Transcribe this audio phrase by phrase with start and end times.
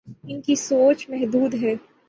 [0.23, 1.75] ان کی سوچ محدود ہے۔